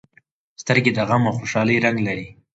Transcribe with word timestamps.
سترګې 0.61 0.91
د 0.93 0.99
غم 1.07 1.23
او 1.29 1.35
خوشالۍ 1.39 1.77
رنګ 1.85 1.97
لري 2.07 2.27